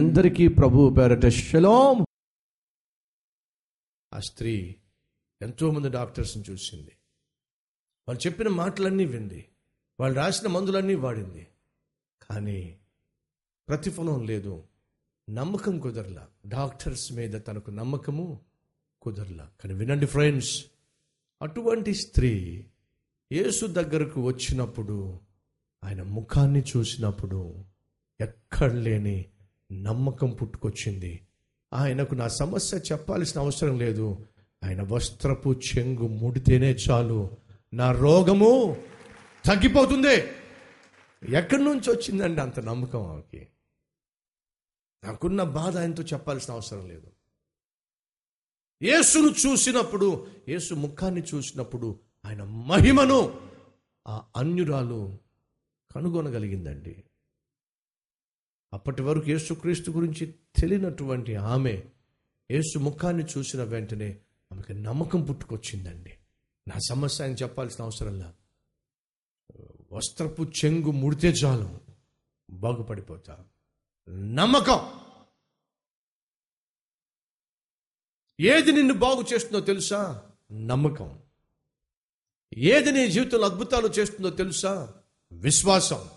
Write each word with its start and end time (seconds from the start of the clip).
అందరికీ 0.00 0.48
ప్రభు 0.48 0.94
పేరట 0.98 1.26
శలోం. 1.26 2.04
ఆ 4.12 4.20
స్త్రీ 4.20 4.76
ఎంతోమంది 5.42 5.88
డాక్టర్స్ని 5.88 6.44
చూసింది. 6.50 6.92
వాళ్ళు 8.08 8.26
చెప్పిన 8.26 8.48
మాటలన్నీ 8.48 9.04
వింది. 9.04 9.48
వాళ్ళు 10.00 10.18
రాసిన 10.18 10.48
మందులన్నీ 10.48 10.94
వాడింది. 10.94 11.46
కానీ 12.30 12.78
ప్రతిఫలం 13.68 14.26
లేదు. 14.26 14.64
నమ్మకం 15.30 15.80
కుదరలా. 15.80 16.28
డాక్టర్స్ 16.46 17.12
మీద 17.12 17.40
తనకు 17.48 17.70
నమ్మకము 17.70 18.40
కుదరలా. 19.02 19.50
కానీ 19.60 19.74
వినండి 19.74 20.06
ఫ్రెండ్స్ 20.06 20.66
అటువంటి 21.42 21.94
స్త్రీ 21.94 22.66
యేసు 23.32 23.66
దగ్గరకు 23.66 24.22
వచ్చినప్పుడు 24.22 25.20
ఆయన 25.84 26.02
ముఖాన్ని 26.02 26.62
చూసినప్పుడు 26.76 27.64
ఎక్కడ 28.20 28.72
లేని 28.72 29.30
నమ్మకం 29.72 30.30
పుట్టుకొచ్చింది. 30.30 31.26
ఆయనకు 31.72 32.14
నా 32.14 32.28
సమస్య 32.28 32.76
చెప్పాల్సిన 32.76 33.40
అవసరం 33.40 33.78
లేదు. 33.78 34.26
ఆయన 34.64 34.82
వస్త్రపు 34.82 35.60
చెంగు 35.60 36.08
ముడితేనే 36.08 36.72
చాలు. 36.72 37.36
నా 37.74 37.92
రోగము 37.92 38.76
తగ్గిపోతుంది. 39.46 40.14
ఎక్కడి 41.36 41.64
నుంచి 41.64 41.90
వచ్చిందండి 41.90 42.40
అంత 42.40 42.60
నమ్మకం 42.60 43.02
ఆమెకి? 43.02 43.48
నాకున్న 45.04 45.42
బాధ 45.42 45.78
ఆయనతో 45.78 46.02
చెప్పాల్సిన 46.02 46.54
అవసరం 46.54 46.88
లేదు. 46.88 47.12
యేసును 48.82 49.28
చూసినప్పుడు 49.28 50.26
యేసు 50.48 50.74
ముఖాన్ని 50.74 51.22
చూసినప్పుడు 51.34 52.00
ఆయన 52.26 52.42
మహిమను 52.42 53.40
ఆ 54.08 54.24
అన్యురాలు 54.36 55.18
కనుగొనగలిగిందండి. 55.94 57.04
అప్పటి 58.72 59.02
వరకు 59.02 59.30
యేసుక్రీస్తు 59.30 59.90
గురించి 59.90 60.34
తెలియనటువంటి 60.60 61.36
ఆమె 61.36 61.82
యేసు 62.50 62.78
ముఖాన్ని 62.78 63.24
చూసిన 63.38 63.62
వెంటనే 63.64 64.18
ఆమెకు 64.52 64.72
నమ్మకం 64.72 65.22
పుట్టుకొచ్చిందండి. 65.22 66.18
నా 66.68 66.78
సమస్య 66.88 67.24
ఆయన 67.24 67.34
చెప్పాల్సిన 67.34 67.84
అవసరంలా 67.84 68.34
వస్త్రపు 69.92 70.42
చెంగు 70.42 70.90
ముడితే 70.90 71.28
చాలు. 71.28 71.78
బాగుపడిపోతా. 72.50 73.44
నమ్మకం! 74.08 75.00
ఏది 78.40 78.72
నిన్ను 78.72 78.94
బాగు 78.94 79.24
చేస్తుందో 79.34 79.60
తెలుసా? 79.60 80.22
నమ్మకం. 80.52 81.18
ఏది 82.56 82.92
నీ 82.92 83.08
జీవితంలో 83.08 83.46
అద్భుతాలు 83.46 83.88
చేస్తుందో 83.88 84.30
తెలుసా? 84.30 84.94
విశ్వాసం. 85.32 86.10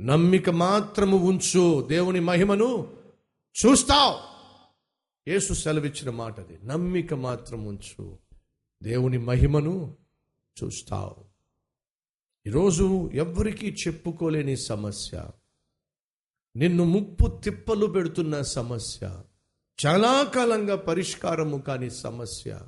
నమ్మిక 0.00 0.50
మాత్రము 0.50 1.16
ఉంచు 1.16 1.86
దేవుని 1.88 2.20
మహిమను 2.20 2.96
చూస్తావు. 3.66 4.18
యేసు 5.30 5.52
సెలవిచ్చిన 5.52 6.10
మాట 6.10 6.40
అది 6.40 6.58
నమ్మిక 6.64 7.14
మాత్రం 7.14 7.64
ఉంచు 7.64 8.18
దేవుని 8.82 9.18
మహిమను 9.18 9.96
చూస్తావు. 10.64 11.16
ఈరోజు 12.46 13.10
ఎవ్వరికీ 13.14 13.66
చెప్పుకోలేని 13.66 14.56
సమస్య 14.56 15.30
నిన్ను 16.56 16.84
ముప్పు 16.84 17.40
తిప్పలు 17.44 17.86
పెడుతున్న 17.86 18.42
సమస్య 18.42 19.20
చాలా 19.86 20.24
కాలంగా 20.24 20.76
పరిష్కారము 20.76 21.58
కాని 21.58 21.90
సమస్య. 21.90 22.60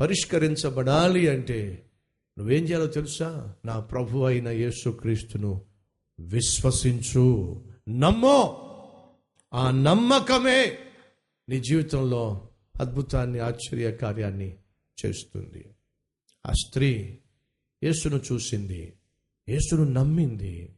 పరిష్కరించబడాలి 0.00 1.28
అంటే 1.28 1.90
నువ్వేం 2.38 2.64
చేయాలో 2.64 2.86
తెలుసా? 2.86 3.54
నా 3.64 3.80
ప్రభు 3.80 4.18
అయిన 4.18 4.48
యేసుక్రీస్తును 4.48 5.71
విశ్వసించు. 6.20 7.56
నమ్మో! 7.88 8.58
ఆ 9.54 9.70
నమ్మకమే 9.70 10.78
నీ 11.48 11.60
జీవితంలో 11.60 12.48
అద్భుతాన్ని 12.80 13.38
ఆశ్చర్య 13.38 13.92
కార్యాన్ని 13.92 14.56
చేస్తుంది. 15.06 15.70
ఆ 16.46 16.52
స్త్రీ 16.52 17.18
యేసును 17.84 18.20
చూసింది. 18.32 18.92
యేసును 19.48 19.84
నమ్మింది. 19.84 20.76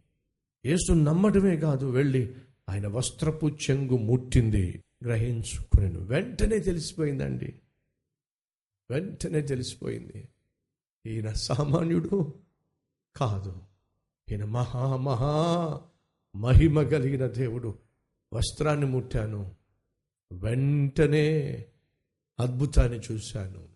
యేసును 0.67 1.03
నమ్మటమే 1.03 1.57
కాదు 1.57 1.87
వెళ్ళి 1.87 2.35
ఆయన 2.69 2.87
వస్త్రపు 2.87 3.47
చెంగు 3.47 3.97
ముట్టింది. 3.97 4.85
గ్రహించుకుని 5.05 5.99
వెంటనే 5.99 6.59
తెలిసిపోయిందండి. 6.59 7.55
వెంటనే 8.91 9.41
తెలిసిపోయింది. 9.41 10.29
ఈయన 11.07 11.33
సామాన్యుడు 11.33 12.35
కాదు. 13.17 13.74
ఈయన 14.31 14.45
మహా 14.45 14.97
మహా 14.97 15.81
మహిమ 16.37 16.83
కలిగిన 16.83 17.27
దేవుడు. 17.27 17.79
వస్త్రాన్ని 18.33 18.87
ముట్టాను. 18.87 19.57
వెంటనే 20.33 21.55
అద్భుతాన్ని 22.41 22.99
చూశాను. 22.99 23.69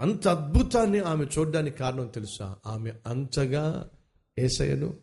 అంత 0.00 0.28
అద్భుతాన్ని 0.28 0.98
ఆమె 0.98 1.26
చూడడానికి 1.38 1.76
కారణం 1.76 2.06
తెలుసా? 2.06 2.56
ఆమె 2.66 2.92
అంతగా 3.06 3.90
ఏసయ్యను 4.38 4.98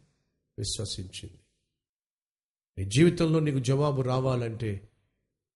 విశ్వసించింది. 0.60 1.40
నీ 2.78 2.90
జీవితంలో 2.90 3.40
నీకు 3.40 3.60
జవాబు 3.60 4.02
రావాలంటే 4.02 4.90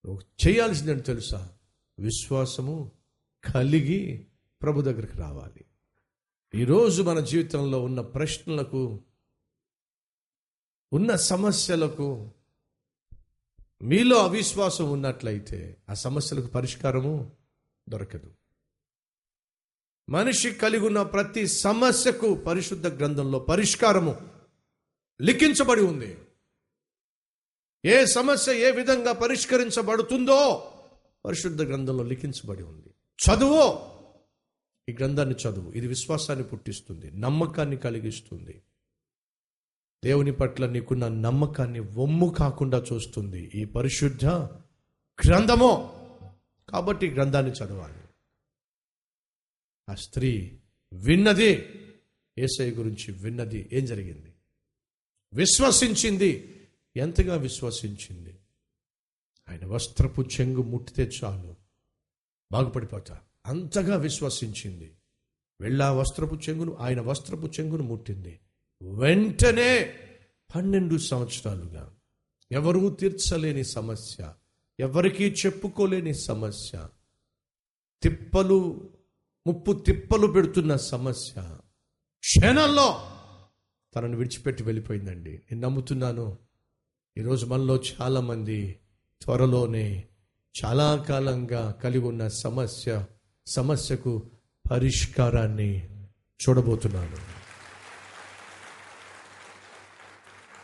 నువ్వు 0.06 0.48
చేయాల్సిందని 0.48 1.02
తెలుసా? 1.02 1.50
విశ్వాసము 2.00 2.92
కలిగి 3.54 4.28
ప్రభు 4.62 4.82
దగ్గరికి 4.82 5.18
రావాలి. 5.18 5.66
ఈరోజు 6.56 7.04
మన 7.04 7.20
జీవితంలో 7.20 7.84
ఉన్న 7.84 8.02
ప్రశ్నలకు 8.02 9.00
ఉన్న 10.94 11.16
సమస్యలకు 11.16 12.30
మీలో 13.82 14.18
అవిశ్వాసం 14.18 14.92
ఉన్నట్లయితే 14.92 15.78
ఆ 15.90 15.94
సమస్యలకు 15.94 16.48
పరిష్కారము 16.48 17.32
దొరకదు. 17.90 18.34
మనిషి 20.10 20.52
కలిగి 20.52 20.86
ఉన్న 20.86 21.04
ప్రతి 21.04 21.48
సమస్యకు 21.48 22.36
పరిశుద్ధ 22.36 22.88
గ్రంథంలో 22.88 23.40
పరిష్కారము 23.40 24.28
లిఖించబడి 25.22 25.82
ఉంది. 25.82 26.18
ఏ 27.86 28.06
సమస్య 28.06 28.68
ఏ 28.68 28.72
విధంగా 28.72 29.12
పరిష్కరించబడుతుందో 29.14 30.72
పరిశుద్ధ 31.26 31.62
గ్రంథంలో 31.62 32.04
లిఖించబడి 32.04 32.64
ఉంది. 32.64 32.90
చదువు 32.90 33.95
ఈ 34.90 34.94
గ్రంథాన్ని 34.94 35.36
చదువు. 35.36 35.72
ఇది 35.72 35.88
విశ్వాసాన్ని 35.88 36.46
పుట్టిస్తుంది 36.46 37.12
నమ్మకాన్ని 37.12 37.78
కలిగిస్తుంది. 37.78 38.62
దేవుని 40.04 40.32
పట్ల 40.32 40.66
నీకున్న 40.66 41.08
నమ్మకాన్ని 41.08 41.80
వమ్ము 41.80 42.36
కాకుండా 42.40 42.84
చూస్తుంది. 42.94 43.52
ఈ 43.56 43.66
పరిశుద్ధ 43.66 44.26
గ్రంథము. 45.28 45.96
కాబట్టి 46.70 47.10
గ్రంథాన్ని 47.10 47.52
చదవాలి. 47.52 48.02
ఆ 49.90 49.96
స్త్రీ 49.96 50.60
విన్నది 50.94 51.52
ఏసై 52.38 52.72
గురించి 52.72 53.14
విన్నది. 53.14 53.70
ఏం 53.74 53.86
జరిగింది? 53.86 54.34
విశ్వసించింది. 55.34 56.62
ఎంతగా 56.96 57.36
విశ్వసించింది? 57.36 58.40
ఆయన 59.50 59.66
వస్త్రపు 59.66 60.22
చెంగు 60.22 60.62
ముట్టితే 60.62 61.12
చాలు. 61.24 61.56
బాగుపడిపోతా. 62.52 63.25
అంతగా 63.46 63.96
విశ్వసించింది. 63.96 64.98
వెళ్ళా 65.62 65.92
వస్త్రపు 65.92 66.36
చెంగును 66.36 66.76
ఆయన 66.80 67.02
వస్త్రపు 67.02 67.48
చెంగును 67.48 67.84
ముట్టింది. 67.84 68.40
వెంటనే 68.82 69.94
పన్నెండు 70.56 70.98
సంవత్సరాలుగా 70.98 71.96
ఎవరూ 72.52 72.90
తీర్చలేని 72.90 73.64
సమస్య 73.64 74.34
ఎవరికీ 74.80 75.24
చెప్పుకోలేని 75.24 76.14
సమస్య 76.14 76.88
తిప్పలు 78.04 78.90
ముప్పు 79.48 79.72
తిప్పలు 79.72 80.28
పెడుతున్న 80.28 80.76
సమస్య 80.76 81.58
క్షణంలో 82.20 83.02
తనను 83.96 84.18
విడిచిపెట్టి 84.18 84.64
వెళ్ళిపోయిందండి. 84.64 85.32
నేను 85.32 85.62
నమ్ముతున్నాను 85.62 86.38
ఈరోజు 87.18 87.46
మనలో 87.46 87.76
చాలామంది 87.76 88.80
త్వరలోనే 89.22 90.04
చాలా 90.66 90.96
కాలంగా 90.96 91.72
కలిగి 91.72 92.04
ఉన్న 92.04 92.28
సమస్య 92.28 93.06
సమస్యకు 93.48 94.24
పరిష్కారాన్ని 94.72 95.90
చూడబోతున్నాను. 96.16 97.18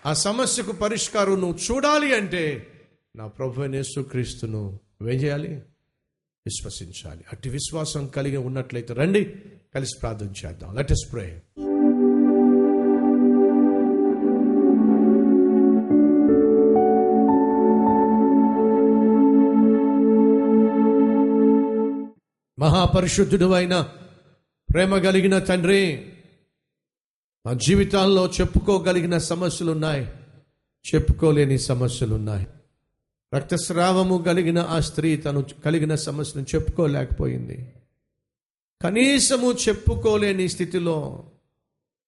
ఆ 0.06 0.13
సమస్యకు 0.13 0.72
పరిష్కారం 0.72 1.42
నువ్వు 1.42 1.60
చూడాలి 1.72 2.16
అంటే 2.16 2.68
నా 3.16 3.28
ప్రభు 3.28 3.63
యేసుక్రీస్తును 3.63 4.80
ఏం 5.01 5.07
చేయాలి? 5.07 5.56
విశ్వసించాలి. 6.45 7.24
అట్టి 7.31 7.50
విశ్వాసం 7.50 8.07
కలిగి 8.07 8.38
ఉన్నట్లయితే 8.38 8.94
రండి 8.94 9.36
కలిసి 9.75 10.00
ప్రార్థన 10.01 10.33
చేద్దాం. 10.45 10.75
లెట్ 10.75 10.92
ఇస్ 10.92 11.12
ప్రే 11.12 11.42
మహాపరిశుద్ధుడు 22.62 23.52
అయిన 23.52 23.81
ప్రేమ 24.74 24.98
కలిగిన 24.98 25.40
తండ్రి 25.40 26.13
మా 27.46 27.54
జీవితాల్లో 27.54 28.28
చెప్పుకోగలిగిన 28.28 29.18
సమస్యలు 29.18 29.72
ఉన్నాయి 29.72 30.06
చెప్పుకోలేని 30.94 31.60
సమస్యలు 31.60 32.16
ఉన్నాయి 32.16 32.48
రక్తస్రావము 33.36 34.18
కలిగిన 34.18 34.60
ఆ 34.60 34.80
స్త్రీ 34.80 35.18
తను 35.18 35.46
కలిగిన 35.66 35.96
సమస్యను 35.96 36.46
చెప్పుకోలేకపోయింది. 36.56 37.74
కనీసము 38.81 39.52
చెప్పుకోలేని 39.52 40.50
స్థితిలో 40.50 41.24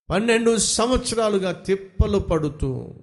పన్నెండు 0.10 0.58
సంవత్సరాలుగా 0.58 1.52
తిప్పలు 1.52 2.18
పడుతూ 2.18 2.94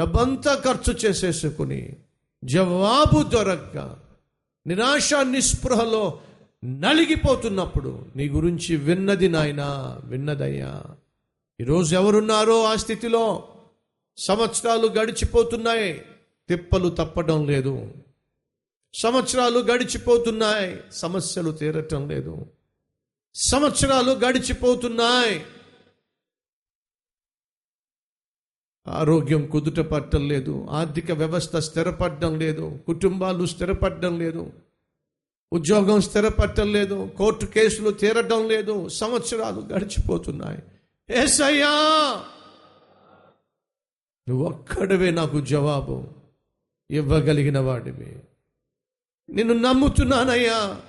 డబ్బంతా 0.00 0.54
ఖర్చు 0.54 0.92
చేసేసుకుని 0.92 1.96
జవాబు 2.44 3.22
దొరక్క 3.22 3.96
నిరాశ 4.66 5.10
నిస్పృహలో 5.14 6.20
నలిగిపోతున్నప్పుడు 6.64 8.06
నీ 8.16 8.28
గురించి 8.28 8.76
విన్నది 8.76 9.28
నాయనా 9.28 10.00
విన్నదయ్యా. 10.04 10.84
ఈరోజు 11.60 11.94
ఎవరున్నారో 11.94 12.64
ఆ 12.64 12.76
స్థితిలో? 12.76 13.48
సంవత్సరాలు 14.16 14.86
గడిచిపోతున్నాయి 14.86 16.04
తిప్పలు 16.48 16.88
తప్పడం 16.88 17.46
లేదు. 17.46 17.92
సంవత్సరాలు 18.94 19.58
గడిచిపోతున్నాయి 19.58 20.80
సమస్యలు 20.92 21.50
తీరటం 21.50 22.08
లేదు. 22.08 22.46
సంవత్సరాలు 23.34 24.12
గడిచిపోతున్నాయి. 24.12 25.44
ఆరోగ్యం 28.88 29.46
కుదుట 29.46 29.80
పట్టడం 29.80 30.28
లేదు 30.28 30.66
ఆర్థిక 30.70 31.10
వ్యవస్థ 31.10 31.56
స్థిరపడడం 31.56 32.38
లేదు 32.38 32.78
కుటుంబాలు 32.86 33.46
స్థిరపడడం 33.46 34.18
లేదు. 34.18 34.52
ఉద్యోగం 35.52 36.00
స్థిరపడటం 36.00 36.72
లేదు 36.72 37.10
కోర్టు 37.18 37.46
కేసులు 37.46 37.90
తీరడం 37.90 38.48
లేదు 38.48 38.88
సంవత్సరాలు 38.88 39.60
గడిచిపోతున్నాయి. 39.60 40.62
ఏసయ్యా! 41.10 41.70
నువ్వు 44.28 44.44
ఒక్కడవే 44.44 45.10
నాకు 45.10 45.40
జవాబు 45.40 46.04
ఇవ్వగలిగిన 46.90 47.58
వాడివి. 47.58 48.16
నిన్ను 49.30 49.54
నమ్ముతున్నానయ్యా. 49.54 50.80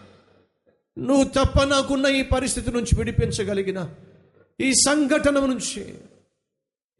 నువ్వు 0.98 1.24
తప్ప 1.24 1.64
నాకున్న 1.64 2.06
ఈ 2.08 2.22
పరిస్థితి 2.22 2.72
నుంచి 2.72 2.98
విడిపించగలిగిన 2.98 3.90
ఈ 4.60 4.74
సంఘటన 4.74 5.46
నుంచి 5.46 5.96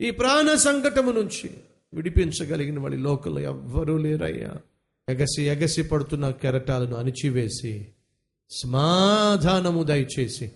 ఈ 0.02 0.12
ప్రాణ 0.12 0.56
సంఘటము 0.56 1.12
నుంచి 1.12 1.50
విడిపించగలిగిన 1.94 2.80
వాడి 2.80 2.98
లోకలు 2.98 3.40
ఎవ్వరూ 3.40 3.98
లేరయ్యా. 3.98 4.56
ఎగసి 5.10 5.44
ఎగసి 5.44 5.84
పడుతున్న 5.84 6.30
కెరటాలను 6.30 6.96
అణిచివేసి 6.96 7.88
సమాధానము 8.50 9.84
దయచేసి 9.84 10.52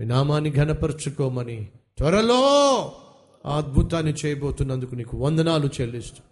మీ 0.00 0.06
నామాన్ని 0.06 0.50
ఘనపరుచుకోమని 0.50 1.68
త్వరలో 1.98 2.40
అద్భుతాన్ని 3.46 4.14
చేయబోతున్నందుకు 4.26 4.94
నీకు 4.94 5.16
వందనాలు 5.16 5.70
చెల్లిస్తూ 5.80 6.22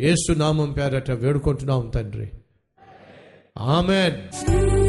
ఏసు 0.00 0.32
నామం 0.32 0.72
పేరట 0.72 1.10
వేడుకుంటున్నాం 1.10 1.90
తండ్రి. 1.90 2.30
ఆమెన్. 3.58 4.87